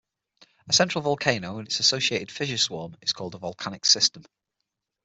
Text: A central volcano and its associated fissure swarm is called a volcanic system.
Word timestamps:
A 0.67 0.73
central 0.73 1.03
volcano 1.03 1.59
and 1.59 1.67
its 1.67 1.79
associated 1.79 2.31
fissure 2.31 2.57
swarm 2.57 2.97
is 3.03 3.13
called 3.13 3.35
a 3.35 3.37
volcanic 3.37 3.85
system. 3.85 4.25